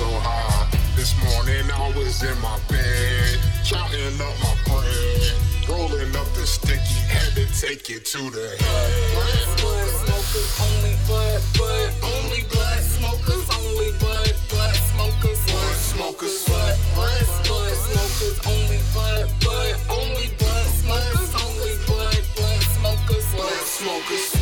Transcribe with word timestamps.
so 0.00 0.08
high. 0.24 0.64
This 0.96 1.12
morning 1.28 1.68
I 1.68 1.92
was 1.92 2.22
in 2.24 2.36
my 2.40 2.56
bed, 2.72 3.36
counting 3.68 4.16
up 4.16 4.36
my 4.40 4.56
bread, 4.64 5.36
rolling 5.68 6.16
up 6.16 6.28
the 6.32 6.46
sticky, 6.48 7.00
had 7.12 7.36
to 7.36 7.44
take 7.60 7.90
it 7.90 8.06
to 8.16 8.30
the 8.32 8.48
head. 8.56 8.96
Blood, 9.12 9.60
bud 9.60 9.88
smokers, 10.00 10.52
only 10.64 10.96
blood, 11.04 11.40
blood, 11.52 11.92
only 12.00 12.42
bud 12.48 12.80
smokers, 12.80 13.44
only 13.60 13.92
blood, 14.00 14.32
bud 14.48 14.76
smokers, 14.88 15.40
bud 15.52 15.76
smokers, 15.92 16.48
blood, 16.48 16.76
blood, 16.96 17.26
bud 17.44 17.76
smokers, 17.84 18.36
only 18.48 18.80
blood, 18.96 19.28
blood, 19.44 19.74
only 20.00 20.28
bud 20.40 20.66
smokers, 20.80 21.30
only 21.44 21.76
blood, 21.84 22.22
bud 22.40 22.60
smokers, 22.72 23.26
bud 23.36 23.60
smokers. 23.68 24.39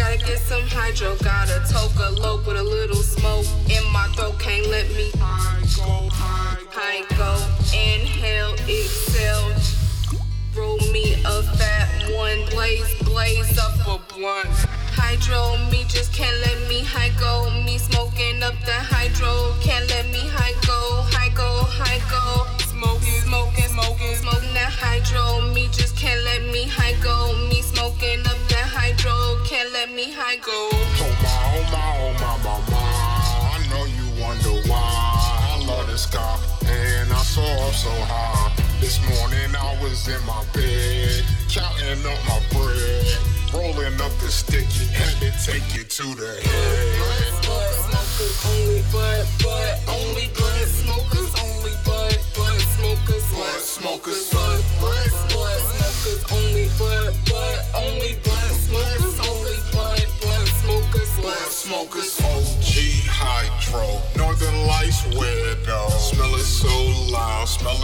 Gotta 0.00 0.16
get 0.16 0.38
some 0.38 0.62
hydro, 0.62 1.14
got 1.16 1.50
a 1.50 1.60
lope 2.22 2.46
with 2.46 2.56
a 2.56 2.62
little 2.62 3.02
smoke 3.02 3.44
in 3.68 3.84
my 3.92 4.08
throat, 4.16 4.38
can't 4.38 4.66
let 4.68 4.88
me 4.96 5.10
I 5.20 5.60
go, 5.76 6.08
high 6.72 7.04
go, 7.18 7.36
inhale, 7.76 8.54
exhale. 8.64 9.52
Roll 10.56 10.78
me 10.90 11.20
a 11.26 11.42
fat 11.54 11.88
one, 12.16 12.40
blaze, 12.48 12.94
blaze 13.02 13.58
up 13.58 13.76
a 13.86 14.00
blunt. 14.14 14.48
Hydro, 14.96 15.58
me 15.70 15.84
just 15.86 16.14
can't 16.14 16.38
let 16.46 16.66
me 16.66 16.82
high 16.82 17.12
go. 17.20 17.50
Me 17.66 17.76
smoking 17.76 18.42
up 18.42 18.54
the 18.64 18.79
Oh 30.42 30.70
my, 30.72 31.28
oh 31.52 31.68
my, 31.70 31.96
oh 32.00 32.12
my, 32.14 32.36
my, 32.44 32.70
my. 32.70 32.80
I 33.52 33.66
know 33.68 33.84
you 33.84 34.22
wonder 34.22 34.68
why. 34.68 34.80
I 34.80 35.64
love 35.66 35.86
the 35.86 35.98
sky 35.98 36.38
and 36.64 37.12
I 37.12 37.16
soar 37.18 37.72
so 37.72 37.90
high. 38.08 38.50
This 38.80 38.98
morning 39.06 39.54
I 39.54 39.76
was 39.82 40.08
in 40.08 40.24
my 40.24 40.42
bed, 40.54 41.24
counting 41.50 42.06
up 42.06 42.18
my 42.26 42.40
bread, 42.56 43.18
rolling 43.52 44.00
up 44.00 44.12
the 44.20 44.30
sticky, 44.30 44.86
had 44.86 45.12
to 45.20 45.30
take 45.44 45.76
it 45.78 45.90
to 45.90 46.04
the 46.14 46.40
head. 46.40 47.44
Bud 47.44 47.74
smokers, 47.84 48.46
only 48.48 48.82
blood, 48.90 49.26
blood, 49.40 49.78
only 49.88 50.28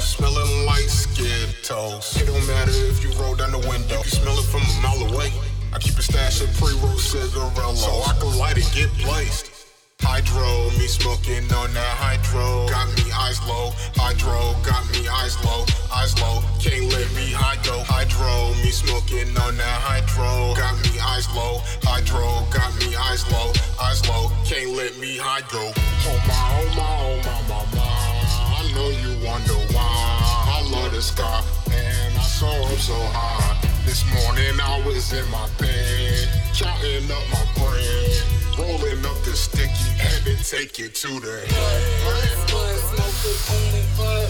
smell 0.00 0.32
smelling 0.32 0.66
like 0.66 0.88
Skittles. 0.88 2.16
It 2.16 2.26
don't 2.26 2.46
matter 2.46 2.72
if 2.72 3.04
you 3.04 3.10
roll 3.20 3.34
down 3.34 3.52
the 3.52 3.58
window, 3.68 3.96
you 3.96 4.02
can 4.02 4.10
smell 4.10 4.38
it 4.38 4.46
from 4.46 4.62
a 4.62 4.74
mile 4.80 5.12
away. 5.12 5.32
I 5.72 5.78
keep 5.78 5.96
a 5.98 6.02
stash 6.02 6.40
of 6.40 6.50
pre-roll 6.56 6.98
cigarillos, 6.98 7.84
so 7.84 7.92
I 8.08 8.16
can 8.18 8.36
light 8.38 8.58
it, 8.58 8.70
get 8.74 8.90
blazed. 9.04 9.50
Hydro, 10.00 10.70
me 10.78 10.86
smoking 10.86 11.44
on 11.52 11.72
that 11.74 11.94
hydro. 12.00 12.66
Got 12.68 12.88
me 12.96 13.12
eyes 13.12 13.38
low, 13.46 13.70
hydro, 13.94 14.56
got 14.64 14.88
me 14.92 15.06
eyes 15.06 15.36
low, 15.44 15.64
eyes 15.92 16.18
low. 16.20 16.40
Can't 16.58 16.88
let 16.90 17.12
me 17.14 17.30
high 17.32 17.60
go. 17.62 17.84
Hydro, 17.84 18.54
me 18.64 18.70
smoking 18.70 19.28
on 19.36 19.56
that 19.58 19.80
hydro. 19.84 20.56
Got 20.56 20.80
me 20.82 20.98
eyes 20.98 21.28
low, 21.36 21.60
hydro, 21.84 22.48
got 22.50 22.72
me 22.80 22.96
eyes 22.96 23.30
low, 23.30 23.52
eyes 23.78 24.00
low. 24.08 24.32
Can't 24.46 24.70
let 24.70 24.96
me 24.98 25.18
high 25.18 25.44
go. 25.52 25.70
Oh 25.76 26.18
my, 26.26 26.40
oh 26.56 26.74
my, 26.74 26.88
oh 27.04 27.48
my, 27.48 27.76
my, 27.76 27.76
my. 27.76 28.09
Know 28.80 28.88
you 28.88 29.12
wonder 29.26 29.60
why. 29.76 30.56
I 30.56 30.66
love 30.72 30.92
the 30.92 31.02
sky 31.02 31.44
and 31.70 32.16
I 32.16 32.22
soar 32.22 32.48
up 32.48 32.78
so 32.78 32.96
high. 33.12 33.60
This 33.84 34.02
morning 34.08 34.58
I 34.58 34.80
was 34.86 35.12
in 35.12 35.30
my 35.30 35.46
bed, 35.58 36.26
counting 36.56 37.04
up 37.12 37.20
my 37.28 37.44
bread, 37.60 38.22
rolling 38.56 39.04
up 39.04 39.20
the 39.24 39.36
sticky, 39.36 39.68
had 40.00 40.24
to 40.24 40.34
take 40.48 40.80
it 40.80 40.94
to 40.94 41.08
the 41.20 41.44
head. 41.52 42.48
Smokers, 42.48 42.84
only 42.88 43.04
blood, 43.04 43.12
blood, 43.20 43.52
only 43.52 43.84
blood 43.96 44.29